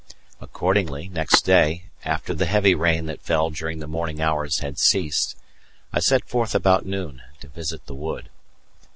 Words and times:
Accordingly, 0.39 1.09
next 1.09 1.41
day, 1.45 1.83
after 2.03 2.33
the 2.33 2.47
heavy 2.47 2.73
rain 2.73 3.05
that 3.05 3.21
fell 3.21 3.51
during 3.51 3.77
the 3.77 3.85
morning 3.87 4.19
hours 4.19 4.57
had 4.57 4.79
ceased, 4.79 5.37
I 5.93 5.99
set 5.99 6.25
forth 6.27 6.55
about 6.55 6.87
noon 6.87 7.21
to 7.41 7.47
visit 7.49 7.85
the 7.85 7.93
wood. 7.93 8.27